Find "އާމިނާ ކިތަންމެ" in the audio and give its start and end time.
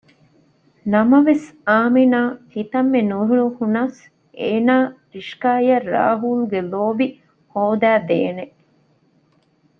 1.67-3.01